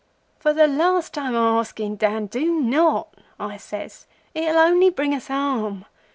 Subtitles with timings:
[0.39, 4.07] "'For the last time o' asking, Dan, do not,' I says.
[4.33, 5.85] 'It'll only bring us harm.